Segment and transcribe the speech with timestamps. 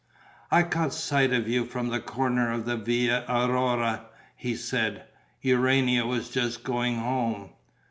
[0.49, 5.03] "I caught sight of you from the corner of the Via Aurora," he said.
[5.43, 7.51] "Urania was just going home."